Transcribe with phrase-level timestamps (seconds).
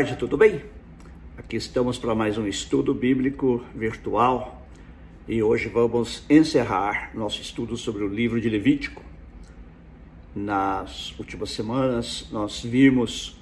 [0.00, 0.62] Tarde, tudo bem?
[1.36, 4.66] Aqui estamos para mais um estudo bíblico virtual
[5.28, 9.04] e hoje vamos encerrar nosso estudo sobre o livro de Levítico.
[10.34, 13.38] Nas últimas semanas nós vimos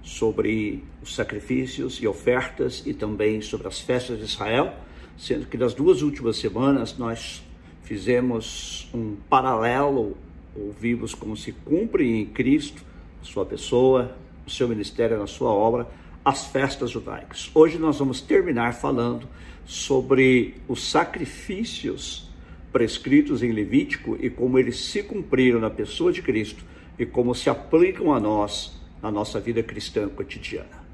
[0.00, 4.74] sobre os sacrifícios e ofertas e também sobre as festas de Israel,
[5.18, 7.42] sendo que nas duas últimas semanas nós
[7.82, 10.16] fizemos um paralelo,
[10.54, 12.80] ouvimos como se cumpre em Cristo,
[13.22, 15.86] sua pessoa, o seu ministério, na sua obra,
[16.24, 17.50] as festas judaicas.
[17.54, 19.28] Hoje nós vamos terminar falando
[19.64, 22.30] sobre os sacrifícios
[22.72, 26.64] prescritos em Levítico e como eles se cumpriram na pessoa de Cristo
[26.98, 30.84] e como se aplicam a nós na nossa vida cristã cotidiana.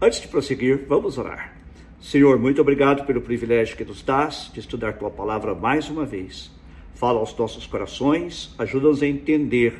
[0.00, 1.56] Antes de prosseguir, vamos orar.
[2.00, 6.50] Senhor, muito obrigado pelo privilégio que nos dás de estudar tua palavra mais uma vez.
[6.94, 9.74] Fala aos nossos corações, ajuda-nos a entender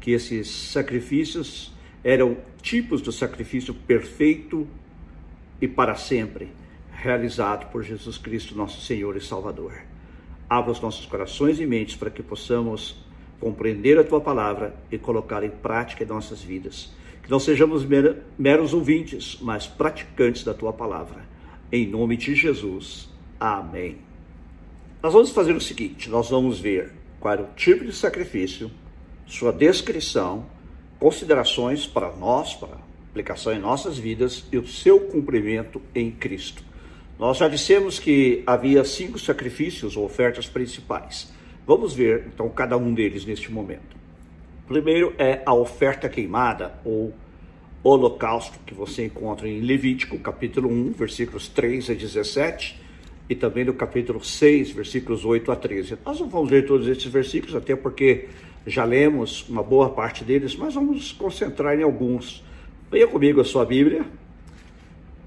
[0.00, 1.72] que esses sacrifícios
[2.08, 4.66] eram tipos do sacrifício perfeito
[5.60, 6.48] e para sempre,
[6.90, 9.74] realizado por Jesus Cristo, nosso Senhor e Salvador.
[10.48, 12.96] Abra os nossos corações e mentes para que possamos
[13.38, 16.90] compreender a tua palavra e colocar em prática em nossas vidas.
[17.22, 17.86] Que não sejamos
[18.38, 21.26] meros ouvintes, mas praticantes da tua palavra.
[21.70, 23.10] Em nome de Jesus.
[23.38, 23.98] Amém.
[25.02, 28.70] Nós vamos fazer o seguinte: nós vamos ver qual é o tipo de sacrifício,
[29.26, 30.56] sua descrição
[30.98, 32.76] considerações para nós, para
[33.10, 36.62] aplicação em nossas vidas e o seu cumprimento em Cristo.
[37.18, 41.32] Nós já dissemos que havia cinco sacrifícios ou ofertas principais.
[41.66, 43.96] Vamos ver então cada um deles neste momento.
[44.66, 47.12] Primeiro é a oferta queimada ou
[47.82, 52.80] holocausto que você encontra em Levítico, capítulo 1, versículos 3 a 17,
[53.28, 55.98] e também no capítulo 6, versículos 8 a 13.
[56.04, 58.28] Nós não vamos ler todos esses versículos, até porque
[58.68, 62.44] já lemos uma boa parte deles, mas vamos concentrar em alguns.
[62.92, 64.04] Leia comigo a sua Bíblia,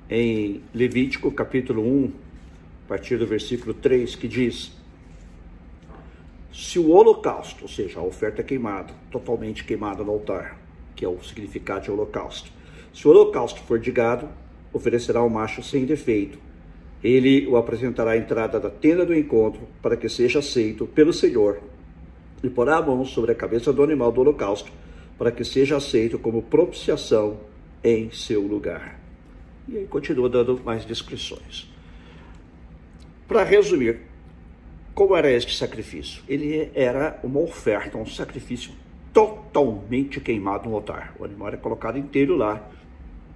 [0.10, 2.12] em Levítico capítulo 1,
[2.86, 4.72] a partir do versículo 3, que diz:
[6.54, 10.60] Se o holocausto, ou seja, a oferta queimada, totalmente queimada no altar,
[10.96, 12.52] que é o significado de holocausto,
[12.94, 14.30] se o holocausto for de gado,
[14.72, 16.38] oferecerá o um macho sem defeito.
[17.04, 21.71] Ele o apresentará à entrada da tenda do encontro para que seja aceito pelo Senhor
[22.44, 24.72] e porá a mão sobre a cabeça do animal do holocausto,
[25.18, 27.40] para que seja aceito como propiciação
[27.84, 29.00] em seu lugar.
[29.68, 31.72] E aí continua dando mais descrições.
[33.28, 34.02] Para resumir,
[34.94, 36.24] como era este sacrifício?
[36.28, 38.72] Ele era uma oferta, um sacrifício
[39.14, 41.16] totalmente queimado no altar.
[41.20, 42.70] O animal era colocado inteiro lá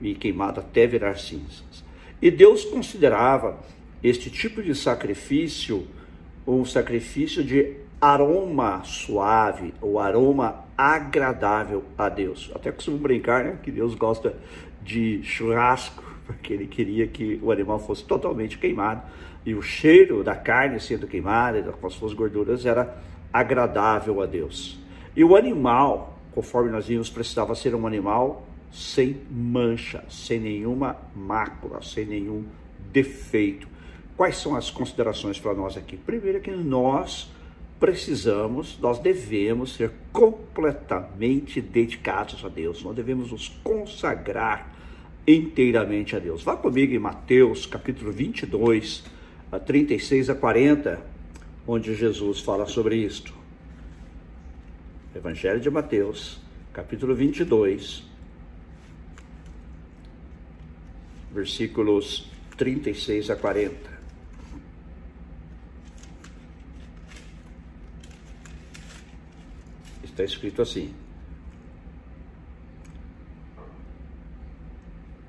[0.01, 1.83] e queimado até virar cinzas.
[2.21, 3.59] E Deus considerava
[4.03, 5.87] este tipo de sacrifício
[6.47, 12.51] um sacrifício de aroma suave, o aroma agradável a Deus.
[12.53, 14.35] Até costumo brincar, né, que Deus gosta
[14.81, 19.01] de churrasco, porque ele queria que o animal fosse totalmente queimado
[19.45, 22.97] e o cheiro da carne sendo queimada, com as suas gorduras, era
[23.31, 24.79] agradável a Deus.
[25.15, 31.81] E o animal, conforme nós vimos, precisava ser um animal sem mancha, sem nenhuma mácula,
[31.81, 32.43] sem nenhum
[32.91, 33.67] defeito.
[34.17, 35.95] Quais são as considerações para nós aqui?
[35.95, 37.31] Primeiro é que nós
[37.79, 44.73] precisamos, nós devemos ser completamente dedicados a Deus, nós devemos nos consagrar
[45.27, 46.43] inteiramente a Deus.
[46.43, 49.03] Vá comigo em Mateus capítulo 22,
[49.51, 50.99] a 36 a 40,
[51.67, 53.33] onde Jesus fala sobre isto.
[55.15, 56.39] Evangelho de Mateus,
[56.73, 58.03] capítulo 22,
[61.33, 63.94] versículos 36 a 40.
[70.15, 70.93] Está escrito assim.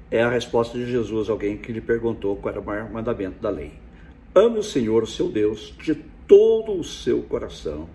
[0.09, 3.41] É a resposta de Jesus a alguém que lhe perguntou qual era o maior mandamento
[3.41, 3.73] da lei.
[4.33, 5.97] Ame o Senhor, seu Deus, de
[6.29, 7.89] todo o seu coração,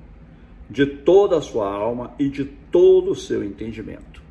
[0.69, 4.21] de toda a sua alma e de todo o seu entendimento.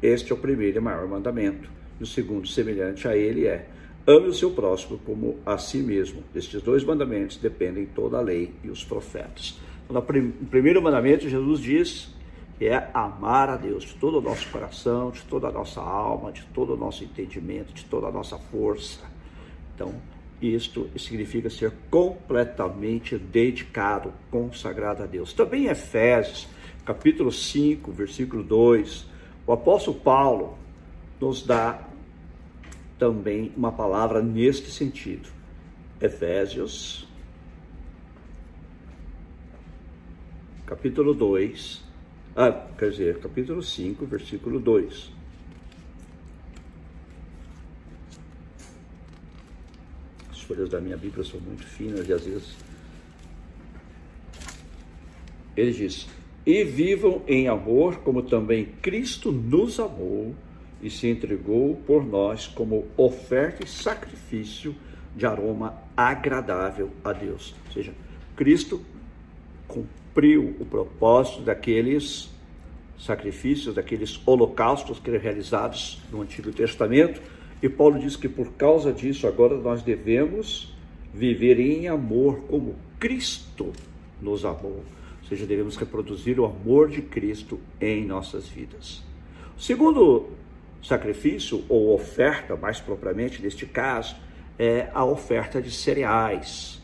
[0.00, 1.68] Este é o primeiro e maior mandamento.
[1.98, 3.66] E o segundo, semelhante a ele, é:
[4.06, 6.22] ame o seu próximo como a si mesmo.
[6.32, 9.58] Estes dois mandamentos dependem toda a lei e os profetas.
[9.88, 12.14] No primeiro mandamento, Jesus diz
[12.58, 16.32] que é amar a Deus de todo o nosso coração, de toda a nossa alma,
[16.32, 19.00] de todo o nosso entendimento, de toda a nossa força.
[19.74, 19.92] Então,
[20.40, 25.32] isto significa ser completamente dedicado, consagrado a Deus.
[25.32, 26.48] Também em Efésios,
[26.84, 29.06] capítulo 5, versículo 2,
[29.46, 30.58] o apóstolo Paulo
[31.20, 31.80] nos dá
[32.98, 35.28] também uma palavra neste sentido.
[36.00, 37.08] Efésios
[40.66, 41.82] capítulo 2,
[42.36, 45.12] ah, quer dizer, capítulo 5, versículo 2.
[50.30, 52.56] As folhas da minha Bíblia são muito finas e às vezes.
[55.56, 56.08] Ele diz:
[56.44, 60.34] E vivam em amor, como também Cristo nos amou
[60.82, 64.74] e se entregou por nós como oferta e sacrifício
[65.14, 67.54] de aroma agradável a Deus.
[67.66, 67.94] Ou seja,
[68.34, 68.84] Cristo
[69.68, 69.86] com
[70.60, 72.30] o propósito daqueles
[72.98, 77.20] sacrifícios, daqueles holocaustos que eram realizados no Antigo Testamento,
[77.62, 80.72] e Paulo diz que por causa disso agora nós devemos
[81.12, 83.72] viver em amor como Cristo
[84.20, 84.82] nos amou.
[85.22, 89.02] Ou seja, devemos reproduzir o amor de Cristo em nossas vidas.
[89.56, 90.28] O segundo
[90.82, 94.16] sacrifício, ou oferta, mais propriamente neste caso,
[94.58, 96.80] é a oferta de cereais,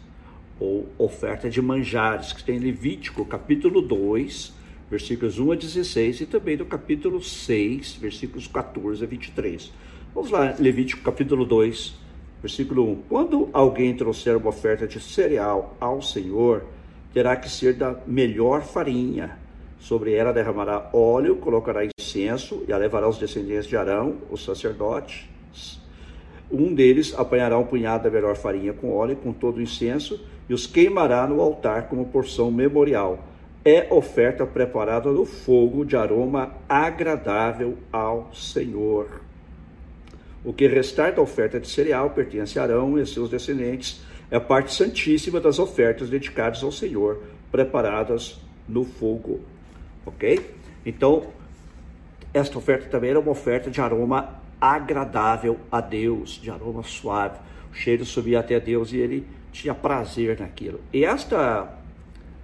[0.61, 4.53] ou oferta de manjares, que tem Levítico capítulo 2,
[4.91, 9.73] versículos 1 a 16, e também no capítulo 6, versículos 14 a 23.
[10.15, 11.95] Vamos lá, Levítico capítulo 2,
[12.43, 13.03] versículo 1.
[13.09, 16.67] Quando alguém trouxer uma oferta de cereal ao Senhor,
[17.15, 19.39] terá que ser da melhor farinha.
[19.79, 25.27] Sobre ela derramará óleo, colocará incenso e a levará aos descendentes de Arão, os sacerdotes.
[26.51, 30.53] Um deles apanhará um punhado da melhor farinha com óleo, com todo o incenso, e
[30.53, 33.25] os queimará no altar como porção memorial.
[33.65, 39.21] É oferta preparada no fogo de aroma agradável ao Senhor.
[40.45, 44.41] O que restar da oferta de cereal pertence a Arão e seus descendentes, é a
[44.41, 49.43] parte santíssima das ofertas dedicadas ao Senhor, preparadas no fogo.
[50.05, 50.51] Ok?
[50.85, 51.29] Então,
[52.35, 57.39] esta oferta também era uma oferta de aroma agradável a Deus, de aroma suave.
[57.71, 60.81] O cheiro subia até Deus e ele tinha prazer naquilo.
[60.93, 61.69] E esta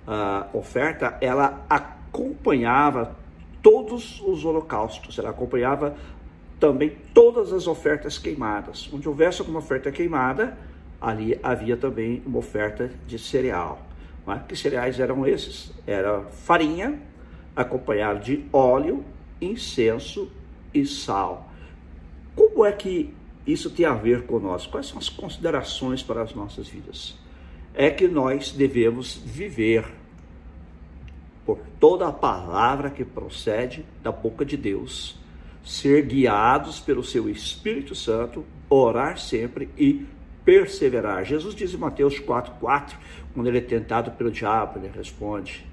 [0.07, 3.17] uh, oferta, ela acompanhava
[3.63, 5.97] todos os holocaustos, ela acompanhava
[6.59, 8.89] também todas as ofertas queimadas.
[8.93, 10.57] Onde houvesse alguma oferta queimada,
[11.01, 13.83] ali havia também uma oferta de cereal.
[14.29, 14.39] É?
[14.41, 15.73] Que cereais eram esses?
[15.87, 16.99] Era farinha,
[17.55, 19.05] acompanhado de óleo,
[19.41, 20.31] incenso
[20.73, 21.51] e sal.
[22.35, 23.15] Como é que
[23.47, 24.73] isso tem a ver conosco?
[24.73, 27.17] Quais são as considerações para as nossas vidas?
[27.75, 29.85] É que nós devemos viver
[31.45, 35.17] por toda a palavra que procede da boca de Deus
[35.65, 40.07] ser guiados pelo seu Espírito Santo, orar sempre e
[40.45, 41.25] perseverar.
[41.25, 42.95] Jesus diz em Mateus 4,4,
[43.35, 45.67] quando ele é tentado pelo diabo, ele responde: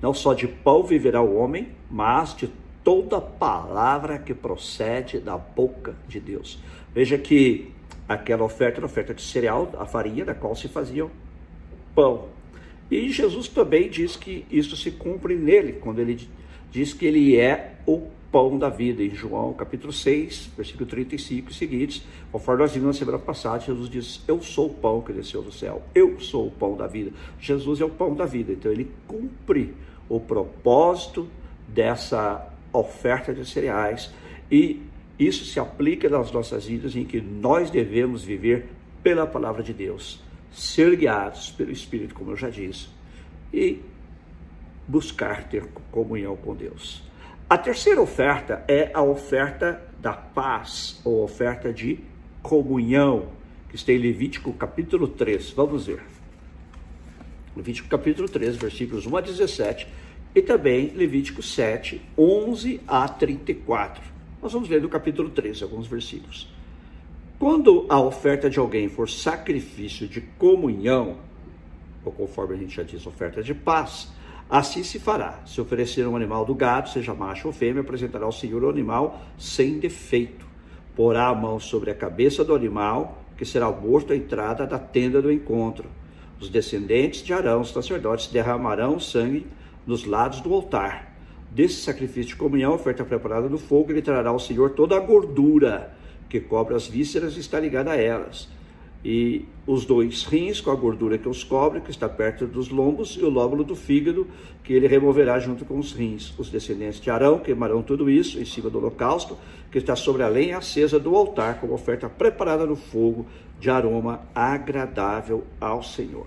[0.00, 2.50] Não só de pão viverá o homem, mas de
[2.86, 6.56] toda palavra que procede da boca de Deus.
[6.94, 7.72] Veja que
[8.08, 11.04] aquela oferta era oferta de cereal, a farinha da qual se fazia
[11.96, 12.26] pão.
[12.88, 16.28] E Jesus também diz que isso se cumpre nele, quando ele
[16.70, 19.02] diz que ele é o pão da vida.
[19.02, 23.90] Em João capítulo 6, versículo 35 e seguintes, conforme nós vimos na semana passada, Jesus
[23.90, 27.10] diz: Eu sou o pão que desceu do céu, eu sou o pão da vida.
[27.40, 29.74] Jesus é o pão da vida, então ele cumpre
[30.08, 31.26] o propósito
[31.66, 34.12] dessa oferta de cereais
[34.50, 34.82] e
[35.18, 38.66] isso se aplica nas nossas vidas em que nós devemos viver
[39.02, 40.20] pela palavra de Deus,
[40.52, 42.88] ser guiados pelo Espírito, como eu já disse,
[43.52, 43.80] e
[44.86, 47.02] buscar ter comunhão com Deus.
[47.48, 52.00] A terceira oferta é a oferta da paz, ou oferta de
[52.42, 53.28] comunhão,
[53.68, 55.50] que está em Levítico capítulo 3.
[55.52, 56.02] Vamos ver.
[57.56, 59.88] Levítico capítulo 3, versículos 1 a 17,
[60.36, 64.02] e também Levítico 7, 11 a 34.
[64.42, 66.54] Nós vamos ler do capítulo 13 alguns versículos.
[67.38, 71.16] Quando a oferta de alguém for sacrifício de comunhão,
[72.04, 74.14] ou conforme a gente já diz, oferta de paz,
[74.48, 75.40] Assim se fará.
[75.44, 79.20] Se oferecer um animal do gado, seja macho ou fêmea, apresentará ao Senhor o animal
[79.36, 80.46] sem defeito.
[80.94, 85.20] Porá a mão sobre a cabeça do animal, que será morto à entrada da tenda
[85.20, 85.88] do encontro.
[86.40, 89.44] Os descendentes de Arão, os sacerdotes, derramarão sangue
[89.86, 91.14] nos lados do altar.
[91.50, 95.94] Desse sacrifício de comunhão, oferta preparada no fogo, ele trará ao Senhor toda a gordura
[96.28, 98.48] que cobre as vísceras e está ligada a elas
[99.08, 103.16] e os dois rins com a gordura que os cobre, que está perto dos lombos,
[103.16, 104.26] e o lóbulo do fígado,
[104.64, 106.36] que ele removerá junto com os rins.
[106.36, 109.38] Os descendentes de Arão queimarão tudo isso em cima do holocausto,
[109.70, 113.26] que está sobre a lenha acesa do altar, como oferta preparada no fogo
[113.60, 116.26] de aroma agradável ao Senhor.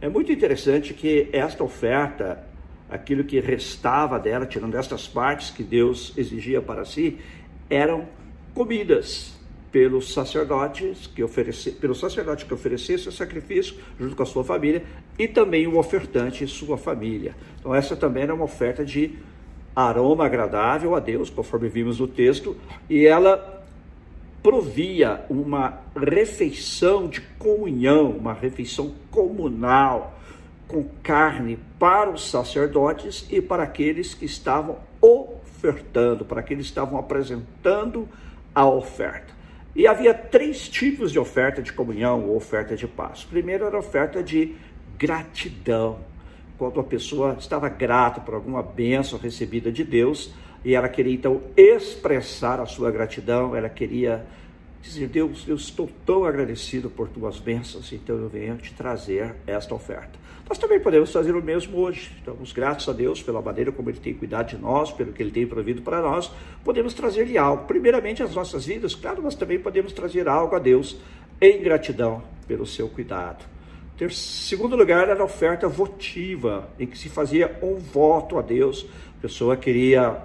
[0.00, 2.46] É muito interessante que esta oferta,
[2.88, 7.18] aquilo que restava dela, tirando estas partes que Deus exigia para si,
[7.68, 8.06] eram
[8.54, 9.36] comidas
[9.70, 14.82] pelos sacerdotes que oferece, pelo sacerdote que oferecesse o sacrifício junto com a sua família
[15.18, 17.34] e também o ofertante e sua família.
[17.60, 19.18] Então essa também era uma oferta de
[19.76, 22.56] aroma agradável a Deus, conforme vimos no texto,
[22.88, 23.64] e ela
[24.42, 30.17] provia uma refeição de comunhão, uma refeição comunal
[30.68, 36.98] com carne para os sacerdotes e para aqueles que estavam ofertando, para aqueles que estavam
[36.98, 38.06] apresentando
[38.54, 39.32] a oferta.
[39.74, 43.24] E havia três tipos de oferta de comunhão ou oferta de paz.
[43.24, 44.54] Primeiro era a oferta de
[44.98, 46.00] gratidão,
[46.58, 50.34] quando a pessoa estava grata por alguma bênção recebida de Deus
[50.64, 54.26] e ela queria então expressar a sua gratidão, ela queria
[54.82, 59.74] dizer: Deus, eu estou tão agradecido por tuas bênçãos, então eu venho te trazer esta
[59.74, 60.18] oferta.
[60.48, 62.10] Nós também podemos fazer o mesmo hoje.
[62.16, 65.30] Estamos gratos a Deus pela maneira como Ele tem cuidado de nós, pelo que Ele
[65.30, 66.30] tem provido para nós.
[66.64, 70.96] Podemos trazer-lhe algo, primeiramente as nossas vidas, claro, mas também podemos trazer algo a Deus
[71.38, 73.44] em gratidão pelo seu cuidado.
[73.98, 78.86] Ter, segundo lugar, era a oferta votiva, em que se fazia um voto a Deus.
[79.18, 80.22] A pessoa queria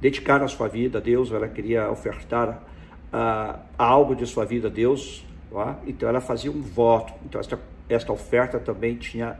[0.00, 2.69] dedicar a sua vida a Deus, ela queria ofertar
[3.12, 5.78] uh, algo de sua vida a Deus, tá?
[5.86, 7.12] então ela fazia um voto.
[7.24, 9.38] Então, esta, esta oferta também tinha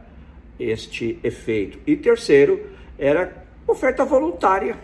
[0.59, 1.79] este efeito.
[1.85, 2.65] E terceiro,
[2.97, 4.77] era oferta voluntária,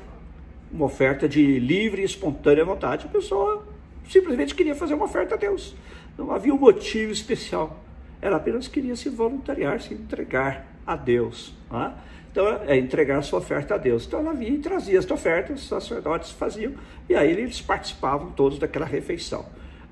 [0.72, 3.06] uma oferta de livre e espontânea vontade.
[3.06, 3.66] A pessoa
[4.10, 5.76] simplesmente queria fazer uma oferta a Deus.
[6.18, 7.80] Não havia um motivo especial.
[8.22, 11.54] Ela apenas queria se voluntariar, se entregar a Deus.
[11.70, 11.96] Tá?
[12.32, 14.08] Então, é entregar sua oferta a Deus.
[14.08, 16.74] Então, ela vinha e trazia esta oferta, os sacerdotes faziam,
[17.10, 19.46] e aí eles participavam todos daquela refeição.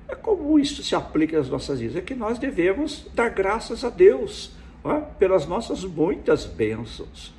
[0.08, 1.96] É como isso se aplica às nossas vidas?
[1.96, 4.52] É que nós devemos dar graças a Deus
[4.84, 7.34] ó, pelas nossas muitas bênçãos.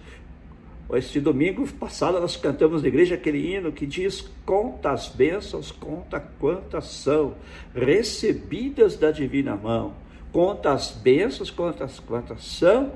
[0.94, 6.20] Este domingo passado nós cantamos na igreja aquele hino que diz: Conta as bênçãos, conta
[6.40, 7.36] quantas são,
[7.76, 9.94] recebidas da divina mão.
[10.32, 12.92] Conta as bênçãos, quantas quantas são,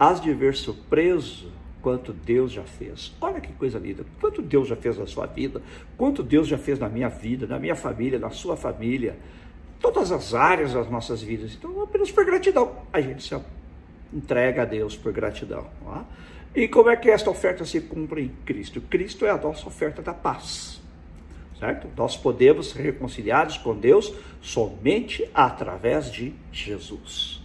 [0.00, 1.52] as de ver surpreso
[1.82, 3.14] quanto Deus já fez.
[3.20, 4.02] Olha que coisa linda.
[4.18, 5.60] Quanto Deus já fez na sua vida,
[5.94, 9.18] quanto Deus já fez na minha vida, na minha família, na sua família,
[9.78, 11.54] todas as áreas das nossas vidas.
[11.54, 13.38] Então, apenas por gratidão, a gente se
[14.10, 15.66] entrega a Deus por gratidão.
[16.54, 16.62] É?
[16.62, 18.80] E como é que esta oferta se cumpre em Cristo?
[18.80, 20.80] Cristo é a nossa oferta da paz.
[21.58, 21.88] Certo?
[21.94, 27.39] Nós podemos ser reconciliados com Deus somente através de Jesus.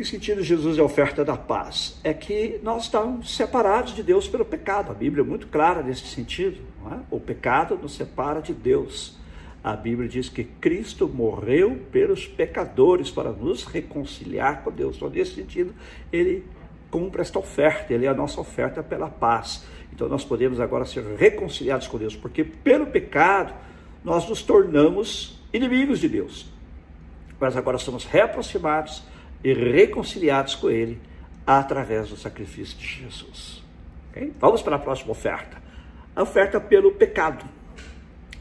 [0.00, 2.00] Que sentido Jesus é oferta da paz?
[2.02, 4.90] É que nós estamos separados de Deus pelo pecado.
[4.92, 6.58] A Bíblia é muito clara nesse sentido.
[6.90, 7.00] É?
[7.10, 9.18] O pecado nos separa de Deus.
[9.62, 14.96] A Bíblia diz que Cristo morreu pelos pecadores para nos reconciliar com Deus.
[14.96, 15.74] Então, nesse sentido,
[16.10, 16.46] ele
[16.90, 19.66] cumpre esta oferta, ele é a nossa oferta pela paz.
[19.92, 23.52] Então, nós podemos agora ser reconciliados com Deus, porque pelo pecado
[24.02, 26.46] nós nos tornamos inimigos de Deus.
[27.38, 29.02] Mas agora somos reaproximados
[29.42, 30.98] e reconciliados com Ele
[31.46, 33.62] através do sacrifício de Jesus.
[34.10, 34.32] Okay?
[34.38, 35.60] Vamos para a próxima oferta.
[36.14, 37.44] A oferta pelo pecado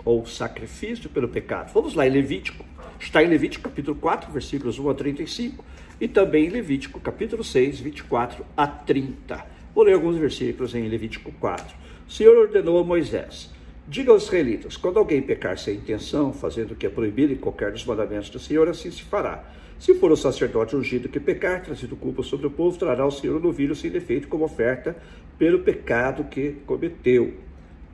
[0.03, 1.71] ou sacrifício pelo pecado.
[1.73, 2.65] Vamos lá em Levítico.
[2.99, 5.63] Está em Levítico capítulo 4, versículos 1 a 35
[6.01, 9.45] e também em Levítico capítulo 6, 24 a 30.
[9.73, 11.75] Vou ler alguns versículos em Levítico 4.
[12.07, 13.51] O Senhor ordenou a Moisés:
[13.87, 17.71] Diga aos israelitas: quando alguém pecar sem intenção, fazendo o que é proibido em qualquer
[17.71, 19.43] dos mandamentos do Senhor, assim se fará.
[19.79, 23.37] Se for o sacerdote ungido que pecar, trazido culpa sobre o povo, trará o Senhor
[23.37, 24.93] o novilho sem defeito como oferta
[25.37, 27.33] pelo pecado que cometeu.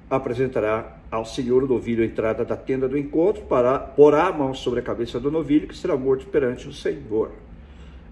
[0.10, 4.54] Apresentará ao senhor o novilho a entrada da tenda do encontro, para, porá a mão
[4.54, 7.32] sobre a cabeça do novilho, que será morto perante o Senhor.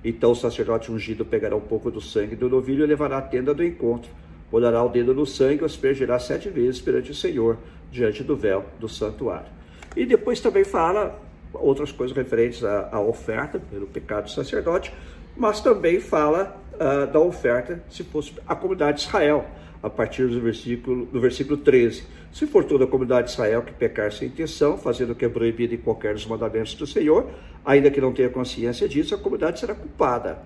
[0.04, 3.54] Então o sacerdote ungido pegará um pouco do sangue do novilho e levará à tenda
[3.54, 4.12] do encontro.
[4.52, 7.58] Molhará o dedo no sangue e o aspergirá sete vezes perante o Senhor,
[7.92, 9.48] diante do véu do santuário.
[9.96, 11.20] E depois também fala
[11.54, 14.94] outras coisas referentes à, à oferta pelo pecado do sacerdote,
[15.36, 19.46] mas também fala uh, da oferta se fosse a comunidade de Israel
[19.82, 22.06] a partir do versículo, do versículo 13.
[22.32, 25.30] Se for toda a comunidade de Israel que pecar sem intenção, fazendo o que é
[25.30, 27.30] proibido em qualquer dos mandamentos do Senhor,
[27.66, 30.40] ainda que não tenha consciência disso, a comunidade será culpada.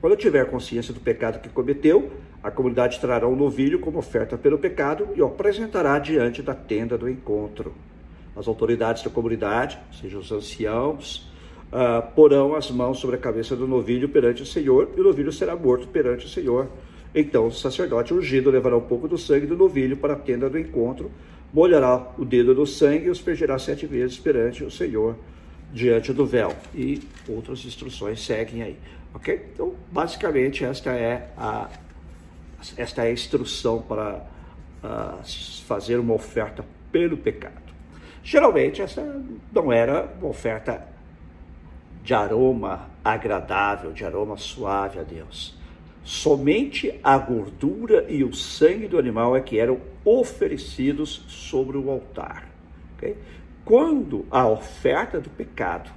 [0.00, 2.10] Quando tiver consciência do pecado que cometeu,
[2.42, 6.98] a comunidade trará um novilho como oferta pelo pecado e o apresentará diante da tenda
[6.98, 7.72] do encontro.
[8.34, 11.30] As autoridades da comunidade, seja os anciãos,
[11.72, 15.32] uh, porão as mãos sobre a cabeça do novilho perante o Senhor, e o novilho
[15.32, 16.68] será morto perante o Senhor.
[17.14, 20.58] Então o sacerdote ungido levará um pouco do sangue do novilho para a tenda do
[20.58, 21.10] encontro,
[21.52, 25.16] molhará o dedo no sangue e os perderá sete vezes perante o Senhor,
[25.72, 26.54] diante do véu.
[26.74, 28.76] E outras instruções seguem aí.
[29.14, 29.48] Ok?
[29.52, 31.68] Então, basicamente, esta é a,
[32.78, 34.24] esta é a instrução para
[34.82, 37.61] uh, fazer uma oferta pelo pecado.
[38.22, 39.02] Geralmente, essa
[39.52, 40.86] não era uma oferta
[42.02, 45.56] de aroma agradável, de aroma suave a Deus
[46.04, 52.48] Somente a gordura e o sangue do animal é que eram oferecidos sobre o altar.
[52.96, 53.16] Okay?
[53.64, 55.90] quando a oferta do pecado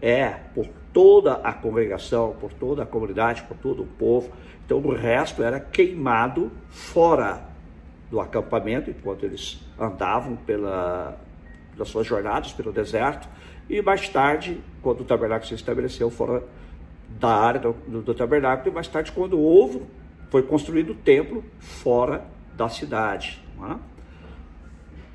[0.00, 4.30] é por toda a congregação, por toda a comunidade, por todo o povo,
[4.64, 7.42] então o resto era queimado fora
[8.10, 11.18] do acampamento, enquanto eles andavam pela,
[11.80, 13.26] das suas jornadas pelo deserto,
[13.68, 16.44] e mais tarde, quando o tabernáculo se estabeleceu fora
[17.18, 19.80] da área do, do, tabernáculo, e mais tarde, quando houve,
[20.28, 23.42] foi construído o templo fora da cidade.
[23.62, 23.76] É?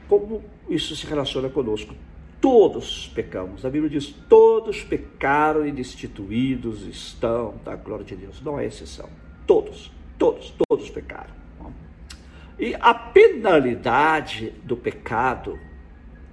[0.07, 1.93] Como isso se relaciona conosco?
[2.41, 3.63] Todos pecamos.
[3.63, 8.41] A Bíblia diz: todos pecaram e destituídos estão da glória de Deus.
[8.41, 9.10] Não é exceção.
[9.45, 11.34] Todos, todos, todos pecaram.
[12.57, 15.60] E a penalidade do pecado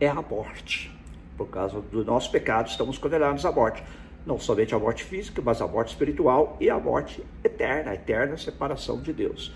[0.04, 0.92] é a morte.
[1.36, 3.84] Por causa do nosso pecado, estamos condenados à morte.
[4.26, 8.36] Não somente a morte física, mas a morte espiritual e a morte eterna, a eterna
[8.36, 9.54] separação de Deus.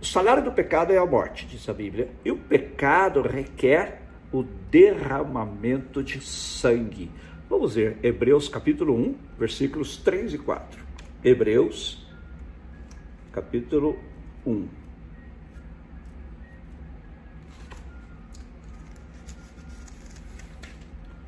[0.00, 4.00] O salário do pecado é a morte, diz a Bíblia, e o pecado requer
[4.32, 7.10] o derramamento de sangue.
[7.48, 10.82] Vamos ver Hebreus capítulo 1, versículos 3 e 4.
[11.22, 12.06] Hebreus
[13.32, 13.98] capítulo
[14.46, 14.85] 1.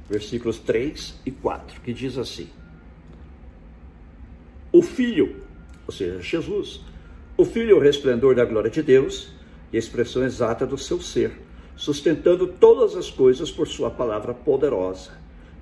[0.09, 2.49] Versículos 3 e 4, que diz assim:
[4.73, 5.37] O Filho,
[5.87, 6.81] ou seja, Jesus,
[7.37, 9.31] o Filho é o resplendor da glória de Deus
[9.73, 11.33] e a expressão exata do seu ser,
[11.77, 15.13] sustentando todas as coisas por sua palavra poderosa.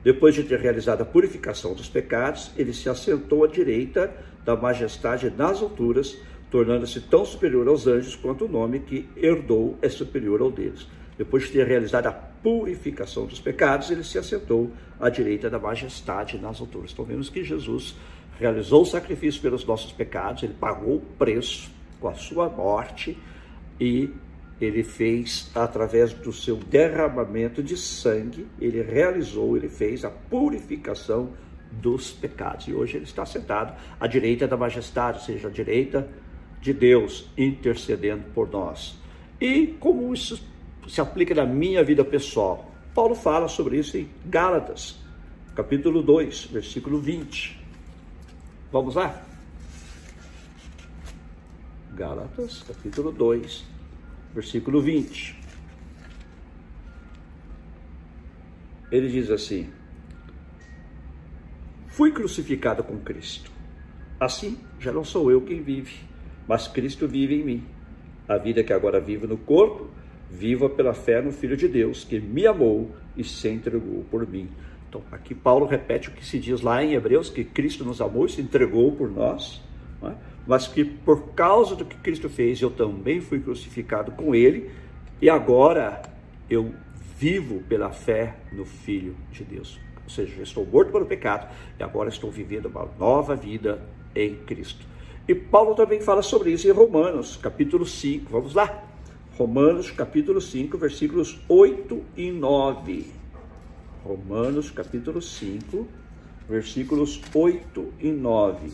[0.03, 5.33] Depois de ter realizado a purificação dos pecados, ele se assentou à direita da majestade
[5.37, 6.17] nas alturas,
[6.49, 10.87] tornando-se tão superior aos anjos quanto o nome que herdou é superior ao deles.
[11.19, 12.13] Depois de ter realizado a
[12.47, 16.93] purificação dos pecados, ele se assentou à direita da majestade nas alturas.
[16.93, 17.97] Então vemos que Jesus
[18.39, 23.19] realizou o sacrifício pelos nossos pecados, ele pagou o preço com a sua morte
[23.81, 24.11] e
[24.61, 31.31] ele fez através do seu derramamento de sangue, ele realizou, ele fez a purificação
[31.73, 32.69] dos pecados.
[32.69, 36.09] E hoje ele está sentado à direita da majestade, ou seja, à direita
[36.61, 38.97] de Deus, intercedendo por nós.
[39.41, 40.41] E como isso
[40.89, 42.71] se aplica na minha vida pessoal.
[42.95, 44.99] Paulo fala sobre isso em Gálatas,
[45.55, 47.61] capítulo 2, versículo 20.
[48.73, 49.23] Vamos lá?
[51.95, 53.65] Gálatas, capítulo 2,
[54.35, 55.39] versículo 20.
[58.91, 59.71] Ele diz assim:
[61.89, 63.51] Fui crucificado com Cristo.
[64.21, 66.01] Assim, já não sou eu quem vive,
[66.47, 67.65] mas Cristo vive em mim.
[68.29, 69.89] A vida que agora vivo no corpo,
[70.31, 74.49] Viva pela fé no Filho de Deus, que me amou e se entregou por mim.
[74.89, 78.27] Então, aqui Paulo repete o que se diz lá em Hebreus, que Cristo nos amou
[78.27, 79.63] e se entregou por nós,
[80.03, 80.13] é?
[80.47, 84.71] mas que por causa do que Cristo fez, eu também fui crucificado com ele,
[85.21, 86.03] e agora
[86.49, 86.75] eu
[87.19, 89.79] vivo pela fé no Filho de Deus.
[90.05, 93.83] Ou seja, eu estou morto pelo pecado e agora estou vivendo uma nova vida
[94.15, 94.87] em Cristo.
[95.27, 98.31] E Paulo também fala sobre isso em Romanos, capítulo 5.
[98.31, 98.85] Vamos lá?
[99.37, 103.07] Romanos capítulo 5, versículos 8 e 9.
[104.03, 105.87] Romanos capítulo 5,
[106.49, 108.73] versículos 8 e 9.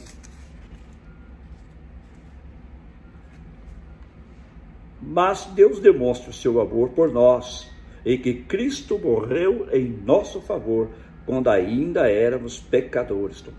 [5.03, 7.69] Mas Deus demonstra o seu amor por nós,
[8.07, 10.91] em que Cristo morreu em nosso favor,
[11.27, 13.41] quando ainda éramos pecadores.
[13.41, 13.55] Então,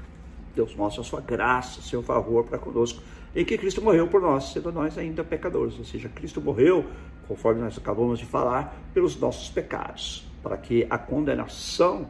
[0.56, 3.04] Deus mostra a sua graça, seu favor para conosco
[3.36, 5.78] em que Cristo morreu por nós, sendo nós ainda pecadores.
[5.78, 6.86] Ou seja, Cristo morreu,
[7.28, 12.08] conforme nós acabamos de falar, pelos nossos pecados, para que a condenação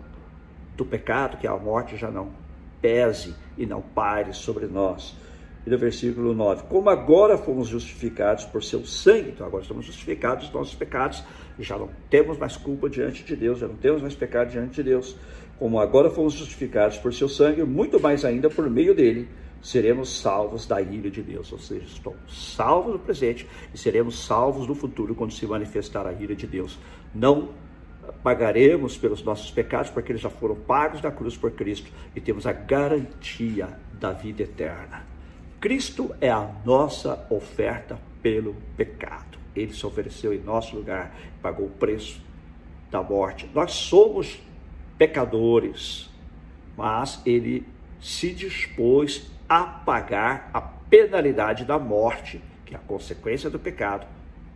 [0.75, 2.31] do pecado, que é a morte, já não
[2.81, 5.15] pese e não pare sobre nós.
[5.65, 10.45] E no versículo 9: Como agora fomos justificados por seu sangue, então agora estamos justificados
[10.45, 11.23] dos nossos pecados,
[11.57, 14.83] já não temos mais culpa diante de Deus, já não temos mais pecado diante de
[14.83, 15.15] Deus.
[15.57, 19.29] Como agora fomos justificados por seu sangue, muito mais ainda por meio dele
[19.63, 24.67] seremos salvos da ira de Deus, ou seja, estamos salvos no presente e seremos salvos
[24.67, 26.77] no futuro quando se manifestar a ira de Deus.
[27.15, 27.49] Não
[28.21, 32.45] pagaremos pelos nossos pecados, porque eles já foram pagos na cruz por Cristo e temos
[32.45, 35.07] a garantia da vida eterna.
[35.61, 39.37] Cristo é a nossa oferta pelo pecado.
[39.55, 42.21] Ele se ofereceu em nosso lugar, pagou o preço
[42.91, 43.49] da morte.
[43.55, 44.41] Nós somos
[44.97, 46.09] pecadores,
[46.75, 47.65] mas ele
[48.01, 54.07] se dispôs a pagar a penalidade da morte, que é a consequência do pecado,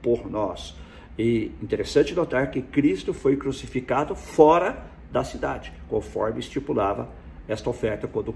[0.02, 0.76] por nós.
[1.20, 7.10] E interessante notar que Cristo foi crucificado fora da cidade, conforme estipulava
[7.48, 8.34] esta oferta, quando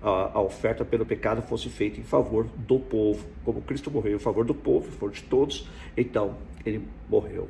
[0.00, 3.26] a, a, oferta pelo pecado fosse feita em favor do povo.
[3.44, 7.48] Como Cristo morreu em favor do povo, em favor de todos, então ele morreu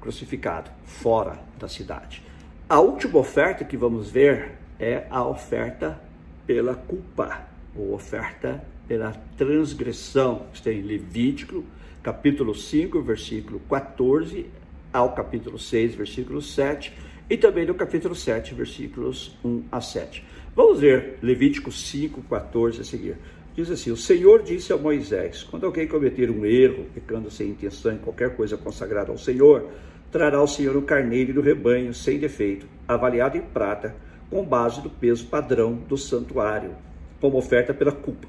[0.00, 2.22] crucificado fora da cidade.
[2.68, 6.00] A última oferta que vamos ver é a oferta
[6.48, 7.47] pela culpa,
[7.78, 10.46] ou oferta pela transgressão.
[10.52, 11.64] Está em Levítico,
[12.02, 14.46] capítulo 5, versículo 14
[14.92, 16.92] ao capítulo 6, versículo 7,
[17.28, 20.24] e também no capítulo 7, versículos 1 a 7.
[20.56, 23.16] Vamos ver Levítico 5, 14 a seguir.
[23.54, 27.92] Diz assim: O Senhor disse a Moisés: Quando alguém cometer um erro, pecando sem intenção
[27.92, 29.68] em qualquer coisa consagrada ao Senhor,
[30.10, 33.94] trará o Senhor o carneiro do rebanho sem defeito, avaliado em prata,
[34.30, 36.74] com base do peso padrão do santuário,
[37.20, 38.26] como oferta pela culpa.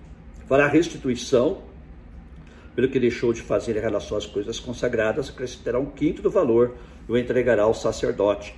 [0.47, 1.61] Fará restituição
[2.75, 6.75] pelo que deixou de fazer em relação às coisas consagradas, acrescentará um quinto do valor
[7.07, 8.55] e o entregará ao sacerdote.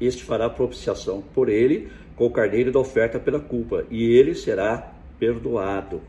[0.00, 4.92] Este fará propiciação por ele com o carneiro da oferta pela culpa, e ele será
[5.20, 6.00] perdoado.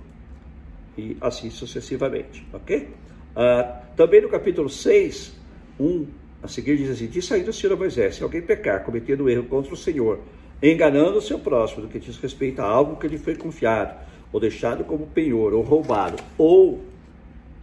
[0.98, 2.90] E assim sucessivamente, ok?
[3.36, 5.36] Ah, também no capítulo 6,
[5.80, 6.08] 1
[6.42, 9.44] a seguir diz assim: Diz ainda o Senhor a Moisés: Se alguém pecar, cometendo erro
[9.44, 10.20] contra o Senhor,
[10.62, 13.96] enganando o seu próximo, do que diz respeito a algo que lhe foi confiado,
[14.32, 16.82] ou deixado como penhor, ou roubado, ou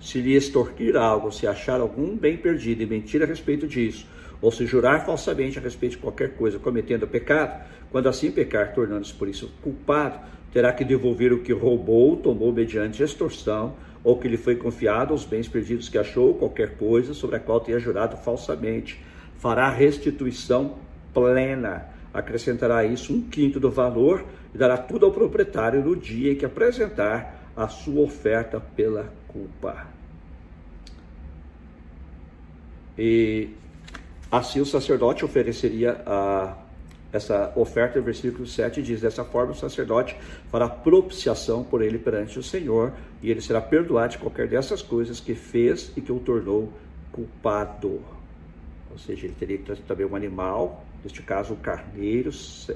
[0.01, 4.07] se lhe extorquir algo, se achar algum bem perdido e mentir a respeito disso,
[4.41, 9.15] ou se jurar falsamente a respeito de qualquer coisa, cometendo pecado, quando assim pecar, tornando-se
[9.15, 10.19] por isso culpado,
[10.53, 15.25] terá que devolver o que roubou, tomou mediante extorsão, ou que lhe foi confiado os
[15.25, 19.01] bens perdidos que achou, qualquer coisa sobre a qual tenha jurado falsamente.
[19.39, 20.77] Fará restituição
[21.13, 24.25] plena, acrescentará isso um quinto do valor
[24.55, 29.87] e dará tudo ao proprietário no dia em que apresentar a sua oferta pela culpa.
[32.99, 33.51] E
[34.33, 36.57] assim o sacerdote ofereceria a
[37.13, 40.17] essa oferta, versículo 7 diz: Dessa forma o sacerdote
[40.51, 45.21] fará propiciação por ele perante o Senhor, e ele será perdoado de qualquer dessas coisas
[45.21, 46.73] que fez e que o tornou
[47.13, 48.03] culpado.
[48.91, 52.31] Ou seja, ele teria que trazer também um animal, neste caso o carneiro.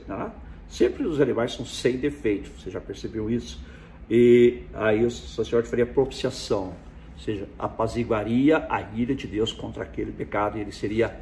[0.06, 0.30] Né?
[0.68, 3.60] Sempre os animais são sem defeito, você já percebeu isso?
[4.08, 6.74] E aí o sacerdote faria propiciação,
[7.14, 11.16] ou seja, apaziguaria a ira de Deus contra aquele pecado, e ele seria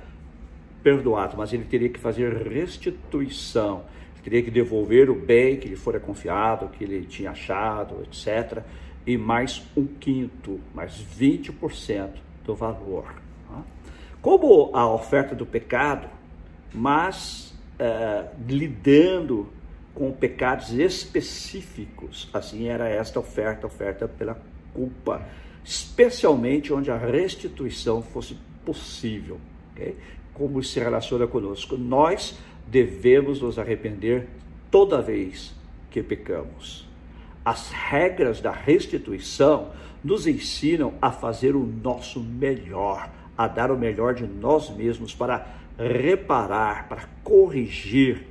[0.83, 5.77] perdoado, mas ele teria que fazer restituição, ele teria que devolver o bem que lhe
[5.77, 8.63] fora confiado, que ele tinha achado, etc.
[9.07, 12.11] E mais um quinto, mais 20%
[12.45, 13.15] do valor.
[13.49, 13.63] Tá?
[14.21, 16.18] Como a oferta do pecado,
[16.73, 19.49] mas é, lidando
[19.95, 24.41] com pecados específicos, assim era esta oferta, oferta pela
[24.73, 25.27] culpa,
[25.65, 29.41] especialmente onde a restituição fosse possível.
[29.73, 29.97] Okay?
[30.39, 31.77] como se relaciona conosco.
[31.77, 34.29] Nós devemos nos arrepender
[34.71, 35.53] toda vez
[35.91, 36.89] que pecamos.
[37.45, 39.71] As regras da restituição
[40.03, 45.58] nos ensinam a fazer o nosso melhor, a dar o melhor de nós mesmos para
[45.79, 48.27] reparar, para corrigir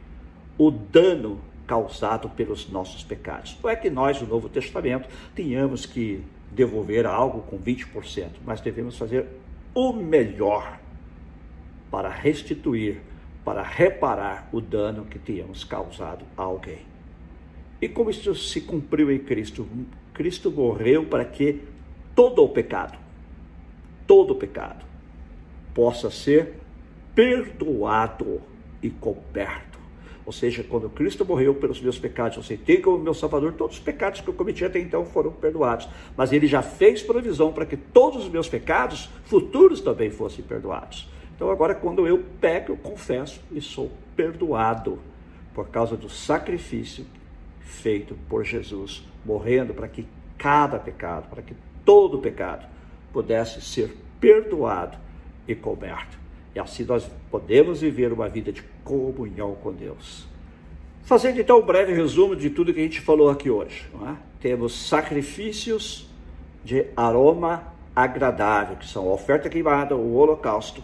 [0.57, 3.57] o dano causado pelos nossos pecados.
[3.63, 8.97] Não é que nós, no Novo Testamento, tenhamos que devolver algo com 20%, mas devemos
[8.97, 9.27] fazer
[9.73, 10.79] o melhor
[11.91, 13.01] para restituir,
[13.43, 16.81] para reparar o dano que tínhamos causado a alguém.
[17.81, 19.67] E como isso se cumpriu em Cristo?
[20.13, 21.61] Cristo morreu para que
[22.15, 22.97] todo o pecado,
[24.07, 24.83] todo o pecado,
[25.73, 26.55] possa ser
[27.17, 28.43] perdoado
[28.79, 29.79] e coberto.
[30.23, 33.81] Ou seja, quando Cristo morreu pelos meus pecados, eu aceitei como meu Salvador, todos os
[33.81, 35.89] pecados que eu cometi até então foram perdoados.
[36.15, 41.09] Mas Ele já fez provisão para que todos os meus pecados futuros também fossem perdoados.
[41.35, 44.99] Então agora quando eu peco, eu confesso e sou perdoado
[45.55, 47.03] por causa do sacrifício
[47.61, 50.05] feito por Jesus, morrendo para que
[50.37, 52.67] cada pecado, para que todo pecado
[53.11, 54.99] pudesse ser perdoado
[55.47, 56.26] e coberto.
[56.57, 60.25] E assim nós podemos viver uma vida de comunhão com Deus.
[61.03, 63.87] Fazendo então um breve resumo de tudo que a gente falou aqui hoje.
[64.07, 64.15] É?
[64.41, 66.09] Temos sacrifícios
[66.63, 70.83] de aroma agradável, que são a oferta queimada, o holocausto,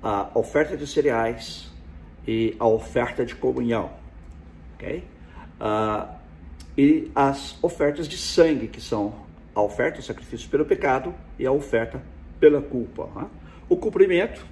[0.00, 1.68] a oferta de cereais
[2.24, 3.90] e a oferta de comunhão,
[4.74, 5.02] ok?
[5.60, 6.08] Uh,
[6.78, 9.12] e as ofertas de sangue, que são
[9.56, 12.00] a oferta, o sacrifício pelo pecado e a oferta
[12.38, 13.08] pela culpa.
[13.16, 13.26] Né?
[13.68, 14.46] O cumprimento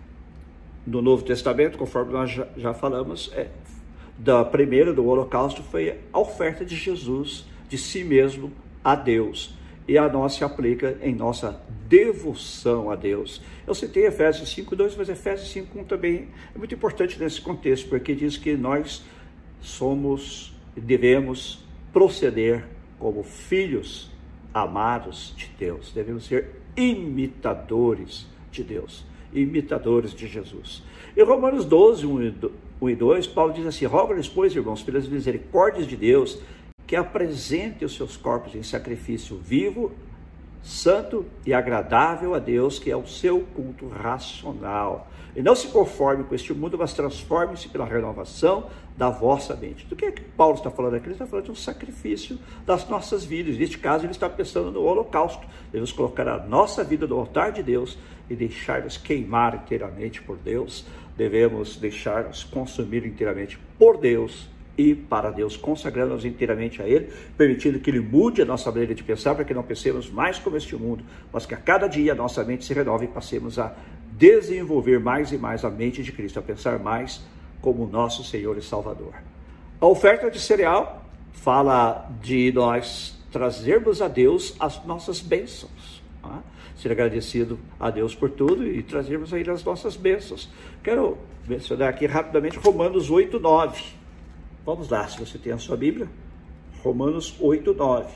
[0.87, 3.49] do Novo Testamento, conforme nós já, já falamos, é,
[4.19, 9.97] da primeira, do holocausto, foi a oferta de Jesus, de si mesmo a Deus e
[9.97, 13.41] a nós se aplica em nossa devoção a Deus.
[13.67, 18.37] Eu citei Efésios 5:2, mas Efésios 5:1 também é muito importante nesse contexto, porque diz
[18.37, 19.03] que nós
[19.63, 22.67] somos e devemos proceder
[22.99, 24.11] como filhos
[24.53, 25.91] amados de Deus.
[25.93, 29.07] Devemos ser imitadores de Deus.
[29.33, 30.83] Imitadores de Jesus.
[31.17, 35.97] Em Romanos 12, 1 e 2, Paulo diz assim: Rogo-lhes, pois, irmãos, pelas misericórdias de
[35.97, 36.39] Deus,
[36.87, 39.93] que apresente os seus corpos em sacrifício vivo,
[40.63, 45.11] santo e agradável a Deus, que é o seu culto racional.
[45.37, 49.87] E não se conforme com este mundo, mas transforme-se pela renovação da vossa mente.
[49.87, 51.07] Do que é que Paulo está falando aqui?
[51.07, 53.57] Ele está falando de um sacrifício das nossas vidas.
[53.57, 55.47] Neste caso, ele está pensando no holocausto.
[55.71, 57.97] Devemos colocar a nossa vida no altar de Deus
[58.29, 60.85] e deixar-nos queimar inteiramente por Deus.
[61.17, 67.91] Devemos deixar-nos consumir inteiramente por Deus e para Deus, consagrando-nos inteiramente a Ele, permitindo que
[67.91, 71.05] Ele mude a nossa maneira de pensar, para que não pensemos mais como este mundo,
[71.33, 73.75] mas que a cada dia a nossa mente se renove e passemos a
[74.13, 77.25] desenvolver mais e mais a mente de Cristo, a pensar mais
[77.61, 79.15] como nosso Senhor e Salvador.
[79.81, 86.03] A oferta de cereal fala de nós trazermos a Deus as nossas bênçãos.
[86.23, 86.43] Tá?
[86.77, 90.49] Ser agradecido a Deus por tudo e trazermos a Ele as nossas bênçãos.
[90.83, 93.99] Quero mencionar aqui rapidamente Romanos 8, 9
[94.69, 96.07] Vamos lá, se você tem a sua Bíblia,
[96.83, 98.13] Romanos 8, 9.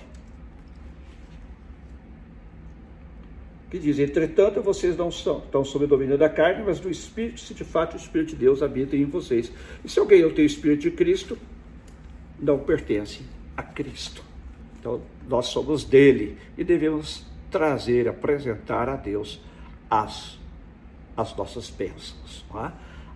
[3.73, 7.41] Que diz: Entretanto, vocês não são, estão sob o domínio da carne, mas do Espírito,
[7.41, 9.51] se de fato o Espírito de Deus habita em vocês.
[9.83, 11.39] E se alguém não tem o Espírito de Cristo,
[12.39, 13.23] não pertence
[13.57, 14.23] a Cristo.
[14.79, 19.41] Então, nós somos dele e devemos trazer, apresentar a Deus
[19.89, 20.39] as,
[21.17, 22.45] as nossas bênçãos.
[22.55, 22.73] É?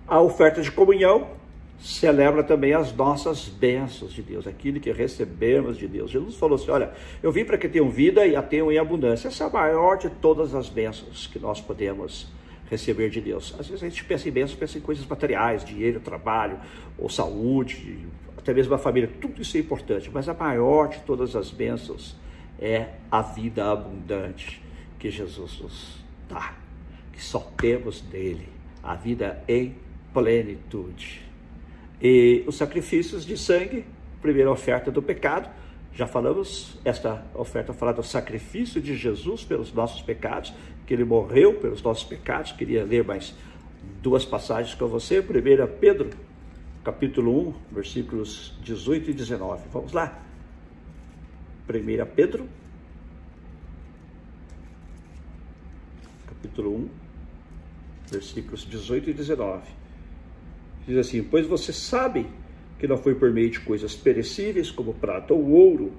[0.08, 1.32] A oferta de comunhão
[1.78, 6.10] celebra também as nossas bênçãos de Deus, aquilo que recebemos de Deus.
[6.10, 9.28] Jesus falou assim: Olha, eu vim para que tenham vida e a tenham em abundância.
[9.28, 12.28] Essa é a maior de todas as bênçãos que nós podemos
[12.70, 13.54] receber de Deus.
[13.58, 16.58] Às vezes a gente pensa em bênçãos, pensa em coisas materiais, dinheiro, trabalho,
[16.98, 21.34] ou saúde, até mesmo a família, tudo isso é importante, mas a maior de todas
[21.34, 22.16] as bênçãos
[22.60, 24.62] é a vida abundante
[24.98, 26.54] que Jesus nos dá,
[27.12, 28.48] que só temos dele,
[28.82, 29.74] a vida em
[30.12, 31.25] plenitude.
[32.00, 33.84] E os sacrifícios de sangue,
[34.20, 35.48] primeira oferta do pecado,
[35.96, 40.52] já falamos, esta oferta fala do sacrifício de Jesus pelos nossos pecados,
[40.86, 42.52] que ele morreu pelos nossos pecados.
[42.52, 43.34] Queria ler mais
[44.02, 45.22] duas passagens com você.
[45.22, 46.10] Primeira Pedro,
[46.84, 49.68] capítulo 1, versículos 18 e 19.
[49.72, 50.20] Vamos lá.
[51.66, 52.46] Primeira Pedro,
[56.28, 56.88] capítulo 1,
[58.10, 59.85] versículos 18 e 19.
[60.86, 62.26] Diz assim: Pois você sabe
[62.78, 65.92] que não foi por meio de coisas perecíveis, como prata ou ouro,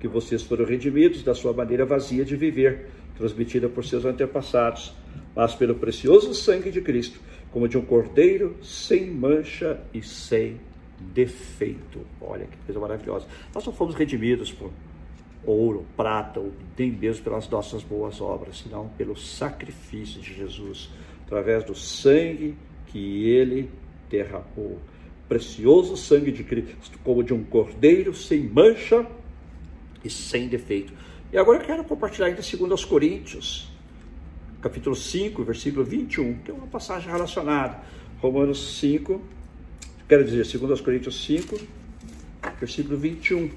[0.00, 4.94] que vocês foram redimidos da sua maneira vazia de viver, transmitida por seus antepassados,
[5.34, 7.20] mas pelo precioso sangue de Cristo,
[7.52, 10.60] como de um cordeiro sem mancha e sem
[11.12, 12.00] defeito.
[12.20, 13.26] Olha que coisa maravilhosa.
[13.54, 14.70] Nós não fomos redimidos por
[15.44, 20.90] ouro, prata, ou nem mesmo pelas nossas boas obras, senão pelo sacrifício de Jesus,
[21.24, 23.70] através do sangue que ele
[24.14, 24.80] derramou
[25.28, 29.06] precioso sangue de Cristo, como de um cordeiro sem mancha
[30.04, 30.92] e sem defeito.
[31.32, 33.68] E agora eu quero compartilhar ainda segundo aos Coríntios,
[34.60, 37.80] capítulo 5, versículo 21, que é uma passagem relacionada.
[38.20, 39.20] Romanos 5,
[40.08, 41.58] quero dizer, segundo aos Coríntios 5,
[42.60, 43.50] versículo 21.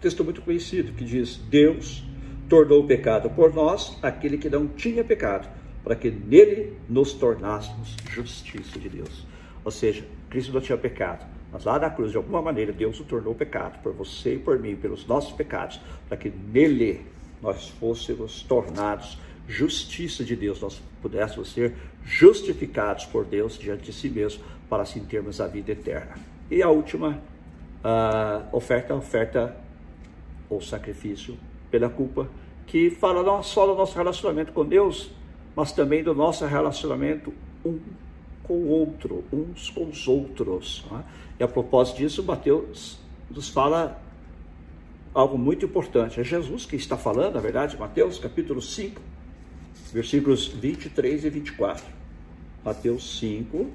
[0.00, 2.04] texto muito conhecido que diz: Deus
[2.48, 5.48] tornou o pecado por nós aquele que não tinha pecado,
[5.82, 9.31] para que nele nos tornássemos justiça de Deus.
[9.64, 13.04] Ou seja, Cristo não tinha pecado, mas lá na cruz, de alguma maneira, Deus o
[13.04, 17.06] tornou pecado por você e por mim, pelos nossos pecados, para que nele
[17.40, 24.08] nós fôssemos tornados justiça de Deus, nós pudéssemos ser justificados por Deus diante de si
[24.08, 26.14] mesmo, para assim termos a vida eterna.
[26.50, 27.20] E a última
[27.84, 29.56] uh, oferta, oferta
[30.48, 31.36] ou sacrifício
[31.70, 32.28] pela culpa,
[32.66, 35.10] que fala não só do nosso relacionamento com Deus,
[35.54, 37.32] mas também do nosso relacionamento
[37.64, 37.78] um
[38.42, 40.84] com o outro, uns com os outros.
[40.92, 41.02] É?
[41.40, 42.98] E a propósito disso, Mateus
[43.30, 44.00] nos fala
[45.14, 46.20] algo muito importante.
[46.20, 49.00] É Jesus que está falando, na verdade, Mateus capítulo 5,
[49.92, 51.84] versículos 23 e 24.
[52.64, 53.70] Mateus 5,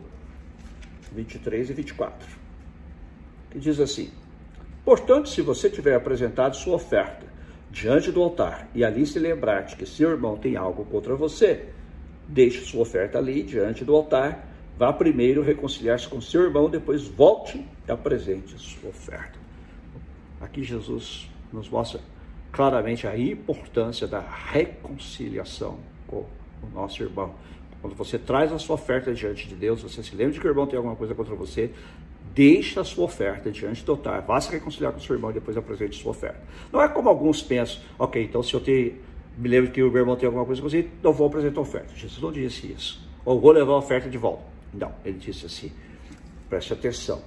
[1.11, 2.27] 23 e 24.
[3.51, 4.11] Que diz assim:
[4.83, 7.25] Portanto, se você tiver apresentado sua oferta
[7.69, 11.65] diante do altar e ali se lembrar de que seu irmão tem algo contra você,
[12.27, 17.65] deixe sua oferta ali diante do altar Vá primeiro reconciliar-se com seu irmão, depois volte
[17.87, 19.39] e apresente a sua oferta.
[20.39, 21.99] Aqui Jesus nos mostra
[22.51, 26.25] claramente a importância da reconciliação com
[26.61, 27.33] o nosso irmão.
[27.81, 30.49] Quando você traz a sua oferta diante de Deus, você se lembra de que o
[30.49, 31.71] irmão tem alguma coisa contra você,
[32.35, 35.57] deixa a sua oferta diante do altar, vá se reconciliar com seu irmão e depois
[35.57, 36.39] apresente sua oferta.
[36.71, 38.93] Não é como alguns pensam, ok, então se eu te,
[39.35, 41.63] me lembro que o meu irmão tem alguma coisa com você, não vou apresentar a
[41.63, 41.95] oferta.
[41.95, 43.07] Jesus não disse isso.
[43.25, 44.56] ou vou levar a oferta de volta.
[44.73, 45.71] Não, ele disse assim:
[46.49, 47.21] preste atenção.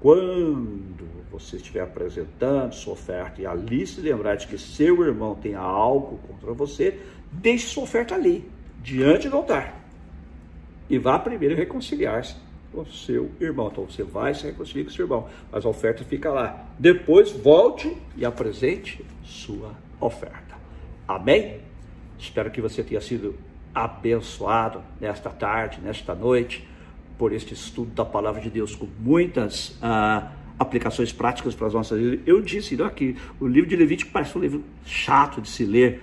[0.00, 5.54] Quando você estiver apresentando sua oferta e ali se lembrar de que seu irmão tem
[5.54, 7.00] algo contra você,
[7.32, 8.46] deixe sua oferta ali,
[8.82, 9.80] diante do altar.
[10.90, 12.36] E vá primeiro reconciliar-se
[12.70, 13.70] com seu irmão.
[13.72, 16.66] Então você vai se reconciliar com seu irmão, mas a oferta fica lá.
[16.78, 20.54] Depois volte e apresente sua oferta.
[21.08, 21.60] Amém?
[22.18, 23.34] Espero que você tenha sido
[23.74, 26.73] abençoado nesta tarde, nesta noite
[27.18, 32.00] por este estudo da palavra de Deus com muitas ah, aplicações práticas para as nossas
[32.00, 32.20] vidas.
[32.26, 36.02] Eu disse não, que o livro de Levítico parece um livro chato de se ler,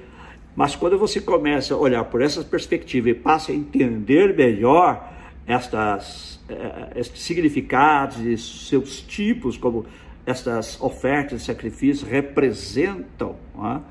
[0.55, 5.09] mas quando você começa a olhar por essa perspectiva e passa a entender melhor
[5.47, 9.85] estas, eh, estes significados e seus tipos, como
[10.25, 13.81] estas ofertas e sacrifícios representam, não é?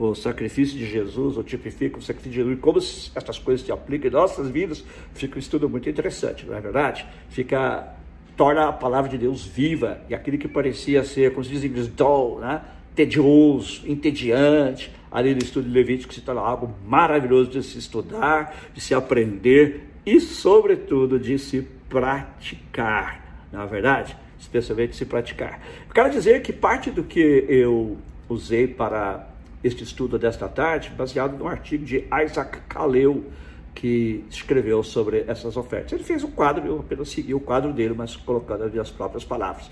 [0.00, 4.08] O sacrifício de Jesus, ou tipifica o sacrifício de Jesus, como essas coisas se aplicam
[4.08, 4.82] em nossas vidas,
[5.12, 7.06] fica um estudo muito interessante, não é verdade?
[7.28, 7.86] Fica,
[8.34, 11.66] torna a palavra de Deus viva, e aquilo que parecia ser, como se diz em
[11.66, 12.62] inglês, dull, né?
[12.94, 18.94] tedioso, entediante, ali no estudo Levítico se torna algo maravilhoso de se estudar, de se
[18.94, 21.60] aprender e, sobretudo, de se
[21.90, 24.16] praticar, não é verdade?
[24.38, 25.60] Especialmente se praticar.
[25.86, 27.98] Eu quero dizer que parte do que eu
[28.30, 29.29] usei para
[29.62, 33.24] este estudo desta tarde, baseado num artigo de Isaac Kaleu,
[33.74, 35.92] que escreveu sobre essas ofertas.
[35.92, 39.24] Ele fez um quadro, eu apenas segui o quadro dele, mas colocando ali as próprias
[39.24, 39.70] palavras.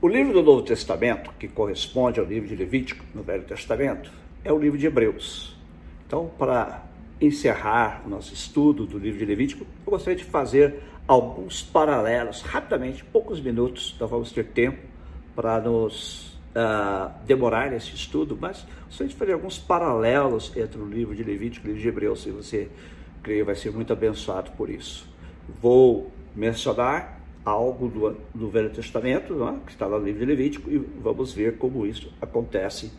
[0.00, 4.10] O livro do Novo Testamento, que corresponde ao livro de Levítico no Velho Testamento,
[4.42, 5.56] é o livro de Hebreus.
[6.06, 6.84] Então, para
[7.20, 13.04] encerrar o nosso estudo do livro de Levítico, eu gostaria de fazer alguns paralelos, rapidamente,
[13.04, 14.78] poucos minutos, então vamos ter tempo
[15.34, 20.84] para nos uh, demorar nesse estudo, mas se a gente fazer alguns paralelos entre o
[20.86, 22.68] livro de Levítico e o livro de Hebreus, se você
[23.22, 25.08] creio vai ser muito abençoado por isso.
[25.60, 29.66] Vou mencionar algo do, do Velho Testamento, é?
[29.66, 32.92] que está no livro de Levítico, e vamos ver como isso acontece,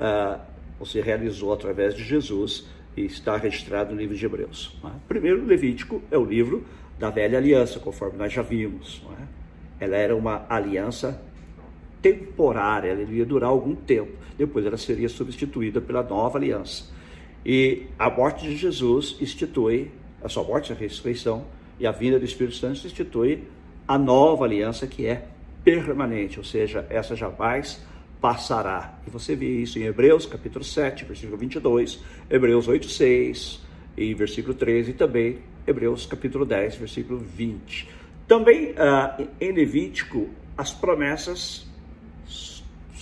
[0.00, 0.40] uh,
[0.78, 4.76] ou se realizou através de Jesus e está registrado no livro de Hebreus.
[4.84, 4.88] É?
[5.06, 6.64] Primeiro, Levítico é o livro
[6.98, 9.02] da velha aliança, conforme nós já vimos.
[9.20, 9.84] É?
[9.84, 11.20] Ela era uma aliança
[12.06, 14.12] temporária, ela iria durar algum tempo.
[14.38, 16.84] Depois ela seria substituída pela nova aliança.
[17.44, 19.90] E a morte de Jesus institui,
[20.22, 21.44] a sua morte, a ressurreição
[21.78, 23.44] e a vinda do Espírito Santo institui
[23.88, 25.26] a nova aliança que é
[25.64, 27.80] permanente, ou seja, essa jamais
[28.20, 28.98] passará.
[29.06, 33.60] E você vê isso em Hebreus capítulo 7, versículo 22, Hebreus 8, 6
[33.96, 37.88] e versículo 13 e também Hebreus capítulo 10, versículo 20.
[38.26, 41.65] Também uh, em Levítico, as promessas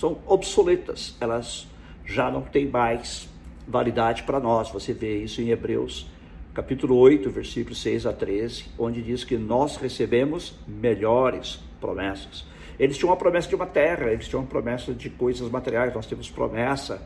[0.05, 1.67] são obsoletas, elas
[2.05, 3.27] já não têm mais
[3.67, 4.69] validade para nós.
[4.69, 6.07] Você vê isso em Hebreus
[6.53, 12.45] capítulo 8, versículos 6 a 13, onde diz que nós recebemos melhores promessas.
[12.79, 16.07] Eles tinham uma promessa de uma terra, eles tinham uma promessa de coisas materiais, nós
[16.07, 17.01] temos promessa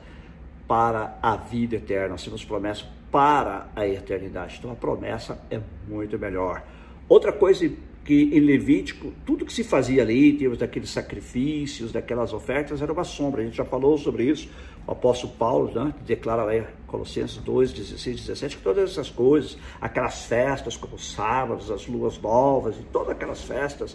[0.67, 4.57] para a vida eterna, nós temos promessa para a eternidade.
[4.59, 6.65] Então a promessa é muito melhor.
[7.09, 7.71] Outra coisa
[8.09, 12.91] que em Levítico, tudo que se fazia ali, em termos daqueles sacrifícios, daquelas ofertas, era
[12.91, 13.43] uma sombra.
[13.43, 14.49] A gente já falou sobre isso.
[14.87, 19.59] O apóstolo Paulo né, declara lá em Colossenses 2, 16, 17, que todas essas coisas,
[19.79, 23.95] aquelas festas como os sábados, as luas novas, e todas aquelas festas,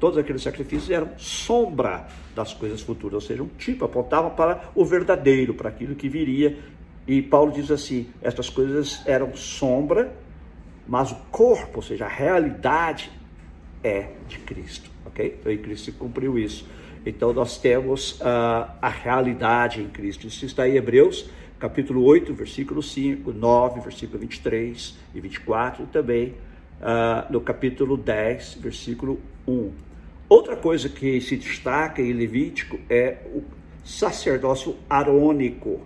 [0.00, 4.84] todos aqueles sacrifícios eram sombra das coisas futuras, ou seja, um tipo, apontavam para o
[4.84, 6.58] verdadeiro, para aquilo que viria.
[7.06, 10.12] E Paulo diz assim: estas coisas eram sombra,
[10.84, 13.21] mas o corpo, ou seja, a realidade
[13.82, 15.36] é de Cristo, ok?
[15.40, 16.66] Então, em Cristo cumpriu isso.
[17.04, 20.26] Então, nós temos uh, a realidade em Cristo.
[20.26, 21.28] Isso está em Hebreus,
[21.58, 26.28] capítulo 8, versículo 5, 9, versículo 23 e 24, e também
[26.80, 29.72] uh, no capítulo 10, versículo 1.
[30.28, 33.42] Outra coisa que se destaca em Levítico é o
[33.84, 35.80] sacerdócio arônico,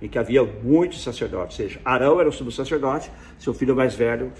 [0.00, 3.94] em que havia muitos sacerdotes, ou seja, Arão era o sumo sacerdote, seu filho mais
[3.94, 4.32] velho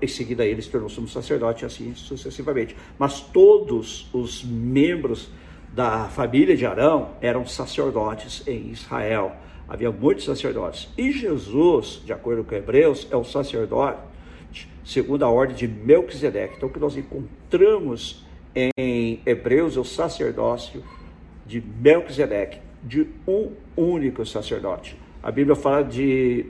[0.00, 2.76] em seguida ele se tornou sumo sacerdote, assim sucessivamente.
[2.98, 5.30] Mas todos os membros
[5.72, 9.32] da família de Arão eram sacerdotes em Israel.
[9.68, 10.88] Havia muitos sacerdotes.
[10.98, 14.10] E Jesus, de acordo com Hebreus, é o sacerdote
[14.84, 16.54] segundo a ordem de Melquisedeque.
[16.56, 18.24] Então, o que nós encontramos
[18.54, 20.82] em Hebreus é o sacerdócio
[21.46, 24.96] de Melquisedeque, de um único sacerdote.
[25.22, 26.46] A Bíblia fala de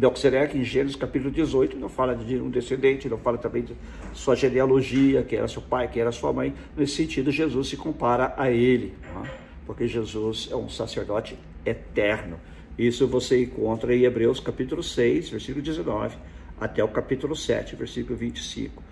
[0.00, 3.74] Melquisedeque, em Gênesis capítulo 18, não fala de um descendente, não fala também de
[4.14, 6.54] sua genealogia, que era seu pai, que era sua mãe.
[6.74, 9.30] Nesse sentido, Jesus se compara a ele, tá?
[9.66, 11.36] porque Jesus é um sacerdote
[11.66, 12.40] eterno.
[12.78, 16.16] Isso você encontra em Hebreus capítulo 6, versículo 19
[16.58, 18.82] até o capítulo 7, versículo 25.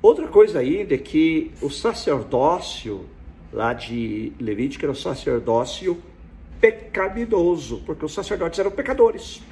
[0.00, 3.04] Outra coisa ainda é que o sacerdócio
[3.52, 5.98] lá de Levítico era o sacerdócio
[6.60, 9.42] pecaminoso, porque os sacerdotes eram pecadores,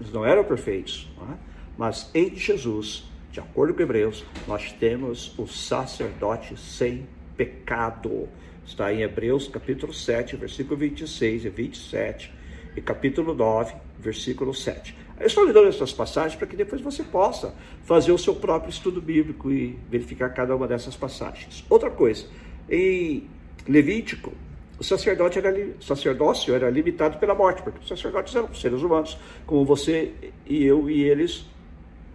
[0.00, 1.08] eles não eram perfeitos.
[1.16, 1.36] Não é?
[1.76, 8.28] Mas em Jesus, de acordo com Hebreus, nós temos o sacerdote sem pecado.
[8.66, 12.32] Está em Hebreus capítulo 7, versículo 26 e 27,
[12.76, 14.94] e capítulo 9, versículo 7.
[15.18, 18.70] Eu estou lhe dando essas passagens para que depois você possa fazer o seu próprio
[18.70, 21.64] estudo bíblico e verificar cada uma dessas passagens.
[21.68, 22.26] Outra coisa,
[22.70, 23.28] em
[23.66, 24.32] Levítico,
[24.78, 29.64] o sacerdote era, sacerdócio era limitado pela morte, porque os sacerdotes eram seres humanos, como
[29.64, 30.12] você
[30.46, 31.44] e eu e eles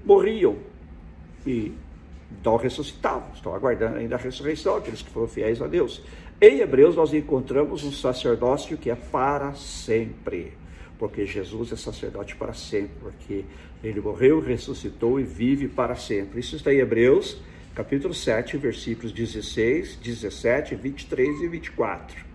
[0.06, 0.56] morriam
[1.46, 1.74] e
[2.40, 6.02] então ressuscitavam, estão aguardando ainda a ressurreição, aqueles que foram fiéis a Deus.
[6.42, 10.54] Em Hebreus nós encontramos um sacerdócio que é para sempre,
[10.98, 13.46] porque Jesus é sacerdote para sempre, porque
[13.84, 16.40] ele morreu, ressuscitou e vive para sempre.
[16.40, 17.38] Isso está em Hebreus,
[17.76, 22.33] capítulo 7, versículos 16, 17, 23 e 24.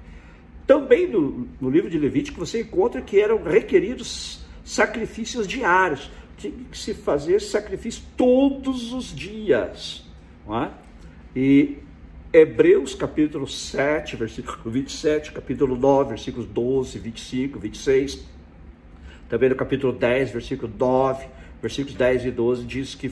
[0.69, 6.77] Também no, no livro de Levítico você encontra que eram requeridos sacrifícios diários, tinha que
[6.77, 10.05] se fazer sacrifício todos os dias.
[10.47, 10.71] Não é?
[11.35, 11.79] E
[12.31, 18.25] Hebreus capítulo 7, versículo 27, capítulo 9, versículos 12, 25, 26.
[19.27, 21.29] Também no capítulo 10, versículo 9,
[21.62, 23.11] versículos 10 e 12, diz que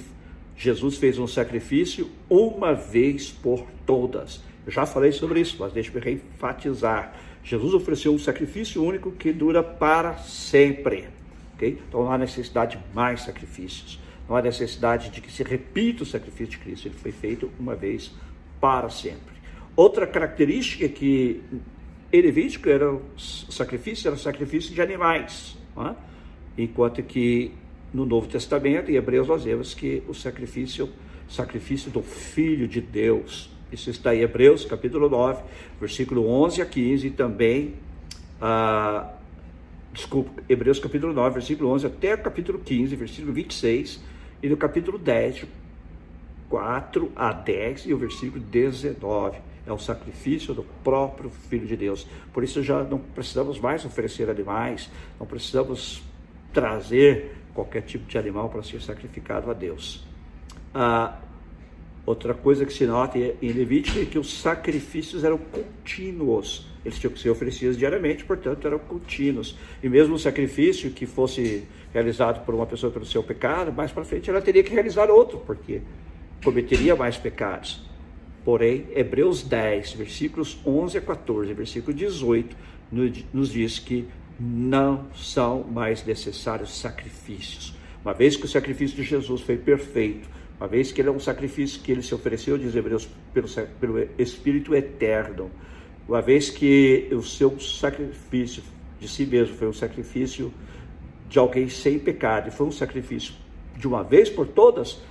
[0.58, 4.42] Jesus fez um sacrifício uma vez por todas.
[4.66, 7.14] Eu já falei sobre isso, mas deixe-me reenfatizar.
[7.46, 11.08] Jesus ofereceu um sacrifício único que dura para sempre.
[11.54, 11.78] Okay?
[11.88, 14.00] Então não há necessidade de mais sacrifícios.
[14.28, 16.88] Não há necessidade de que se repita o sacrifício de Cristo.
[16.88, 18.10] Ele foi feito uma vez
[18.60, 19.36] para sempre.
[19.76, 21.40] Outra característica que
[22.12, 25.56] em Levítico era o sacrifício, era o sacrifício de animais.
[25.78, 25.94] É?
[26.58, 27.52] Enquanto que
[27.94, 30.90] no Novo Testamento, em Hebreus, nós vemos que o sacrifício,
[31.28, 35.42] sacrifício do Filho de Deus, isso está em Hebreus, capítulo 9,
[35.80, 37.74] versículo 11 a 15, e também,
[38.40, 39.12] ah,
[39.92, 44.00] desculpa, Hebreus capítulo 9, versículo 11 até o capítulo 15, versículo 26,
[44.42, 45.46] e no capítulo 10,
[46.48, 49.38] 4 a 10 e o versículo 19.
[49.66, 52.06] É o sacrifício do próprio Filho de Deus.
[52.32, 54.88] Por isso já não precisamos mais oferecer animais,
[55.18, 56.04] não precisamos
[56.52, 60.06] trazer qualquer tipo de animal para ser sacrificado a Deus.
[60.72, 61.18] Ah,
[62.06, 66.68] Outra coisa que se nota em Levítico é que os sacrifícios eram contínuos.
[66.84, 69.58] Eles tinham que ser oferecidos diariamente, portanto, eram contínuos.
[69.82, 74.04] E mesmo o sacrifício que fosse realizado por uma pessoa pelo seu pecado, mais para
[74.04, 75.82] frente ela teria que realizar outro, porque
[76.44, 77.84] cometeria mais pecados.
[78.44, 82.56] Porém, Hebreus 10, versículos 11 a 14, versículo 18,
[83.32, 84.06] nos diz que
[84.38, 87.74] não são mais necessários sacrifícios.
[88.04, 90.28] Uma vez que o sacrifício de Jesus foi perfeito,
[90.58, 93.48] uma vez que ele é um sacrifício que ele se ofereceu, diz Hebreus, pelo,
[93.78, 95.50] pelo Espírito eterno,
[96.08, 98.62] uma vez que o seu sacrifício
[98.98, 100.52] de si mesmo foi um sacrifício
[101.28, 103.34] de alguém sem pecado, e foi um sacrifício
[103.76, 105.02] de uma vez por todas,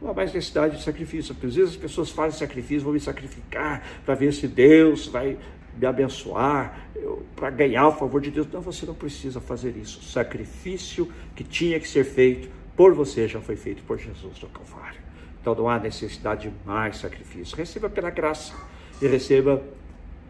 [0.00, 1.34] não há mais necessidade de sacrifício.
[1.34, 5.38] Às vezes as pessoas fazem sacrifício, vão me sacrificar para ver se Deus vai
[5.78, 6.88] me abençoar,
[7.36, 8.46] para ganhar o favor de Deus.
[8.52, 10.00] Não, você não precisa fazer isso.
[10.00, 14.48] O sacrifício que tinha que ser feito por você já foi feito por Jesus no
[14.48, 15.00] Calvário.
[15.40, 17.56] Então não há necessidade de mais sacrifício.
[17.56, 18.54] Receba pela graça
[19.00, 19.62] e receba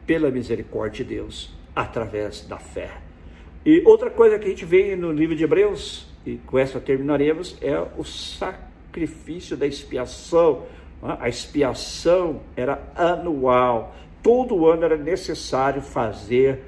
[0.06, 2.90] pela misericórdia de Deus através da fé.
[3.64, 7.56] E outra coisa que a gente vê no livro de Hebreus, e com essa terminaremos,
[7.60, 10.66] é o sacrifício da expiação.
[11.00, 13.94] A expiação era anual.
[14.22, 16.60] Todo ano era necessário fazer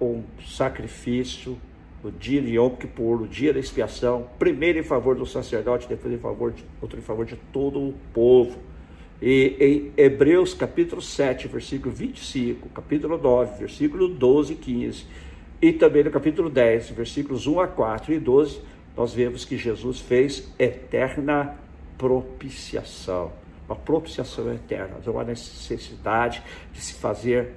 [0.00, 1.58] um sacrifício
[2.04, 6.12] o dia de Yom Kippur, o dia da expiação, primeiro em favor do sacerdote, depois
[6.12, 8.58] em favor de, outro em favor de todo o povo.
[9.22, 15.06] E em Hebreus capítulo 7, versículo 25, capítulo 9, versículo 12 e 15,
[15.62, 18.60] e também no capítulo 10, versículos 1 a 4 e 12,
[18.94, 21.56] nós vemos que Jesus fez eterna
[21.96, 23.32] propiciação.
[23.66, 24.96] Uma propiciação eterna.
[25.06, 27.54] Não há necessidade de se fazer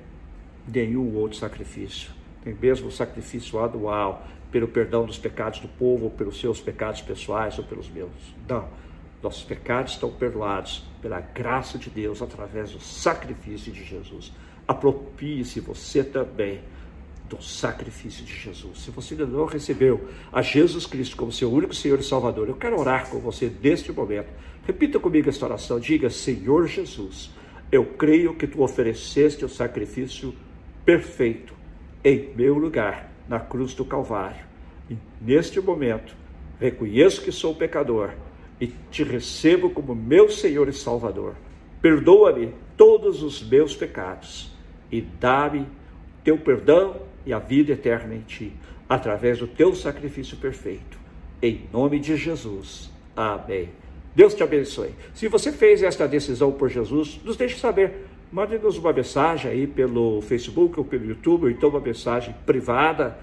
[0.65, 2.11] nenhum outro sacrifício.
[2.45, 7.01] Tem mesmo o sacrifício anual pelo perdão dos pecados do povo, ou pelos seus pecados
[7.01, 8.11] pessoais, ou pelos meus.
[8.47, 8.67] Não.
[9.21, 14.31] Nossos pecados estão perdoados pela graça de Deus através do sacrifício de Jesus.
[14.67, 16.61] Apropie-se você também
[17.27, 18.83] do sacrifício de Jesus.
[18.83, 22.55] Se você ainda não recebeu a Jesus Cristo como seu único Senhor e Salvador, eu
[22.55, 24.29] quero orar com você neste momento.
[24.65, 25.79] Repita comigo esta oração.
[25.79, 27.31] Diga: Senhor Jesus,
[27.71, 30.33] eu creio que tu ofereceste o sacrifício
[30.85, 31.53] perfeito
[32.03, 34.45] em meu lugar na cruz do Calvário.
[34.89, 36.15] E neste momento,
[36.59, 38.11] reconheço que sou pecador
[38.59, 41.36] e te recebo como meu Senhor e Salvador.
[41.82, 44.51] Perdoa-me todos os meus pecados
[44.91, 45.67] e dá-me
[46.23, 48.53] teu perdão e a vida eterna em ti,
[48.88, 50.97] através do teu sacrifício perfeito.
[51.41, 52.89] Em nome de Jesus.
[53.15, 53.69] Amém.
[54.15, 54.95] Deus te abençoe.
[55.13, 58.07] Se você fez esta decisão por Jesus, nos deixe saber.
[58.32, 63.17] Mande-nos uma mensagem aí pelo Facebook ou pelo YouTube, ou então uma mensagem privada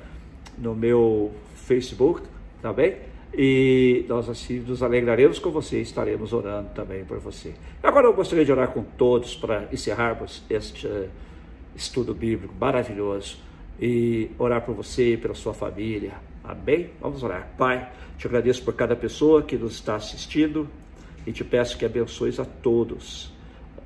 [0.56, 2.22] no meu Facebook,
[2.62, 2.96] tá bem?
[3.36, 7.52] E nós assim nos alegraremos com você estaremos orando também por você.
[7.82, 11.08] Agora eu gostaria de orar com todos para encerrarmos este uh,
[11.74, 13.38] estudo bíblico maravilhoso
[13.80, 16.12] e orar por você pela sua família.
[16.44, 16.90] Amém?
[17.00, 17.52] Vamos orar.
[17.58, 20.68] Pai, te agradeço por cada pessoa que nos está assistindo
[21.26, 23.33] e te peço que abençoes a todos.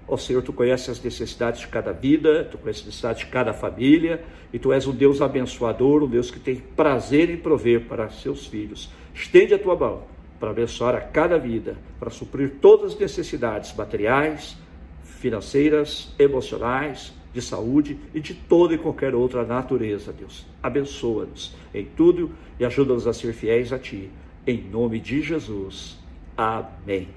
[0.09, 3.31] Ó oh, Senhor, tu conheces as necessidades de cada vida, tu conheces as necessidades de
[3.31, 7.83] cada família, e tu és um Deus abençoador, um Deus que tem prazer em prover
[7.83, 8.91] para seus filhos.
[9.15, 10.05] Estende a tua mão
[10.41, 14.57] para abençoar a cada vida, para suprir todas as necessidades materiais,
[15.03, 20.47] financeiras, emocionais, de saúde e de toda e qualquer outra natureza, Deus.
[20.63, 24.11] Abençoa-nos em tudo e ajuda-nos a ser fiéis a Ti.
[24.47, 25.99] Em nome de Jesus.
[26.35, 27.09] Amém.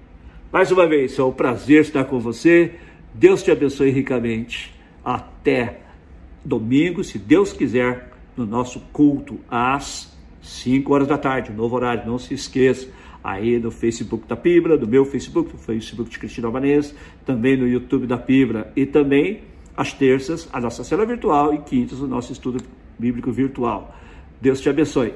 [0.51, 2.73] Mais uma vez, é um prazer estar com você.
[3.13, 4.73] Deus te abençoe ricamente.
[5.03, 5.79] Até
[6.43, 12.19] domingo, se Deus quiser, no nosso culto às 5 horas da tarde, novo horário, não
[12.19, 12.89] se esqueça.
[13.23, 16.93] Aí no Facebook da Pibra, do meu Facebook, no Facebook de Cristina Albanês,
[17.25, 19.43] também no YouTube da Pibra e também
[19.77, 22.61] às terças a nossa cela virtual e quintas o nosso estudo
[22.99, 23.95] bíblico virtual.
[24.41, 25.13] Deus te abençoe.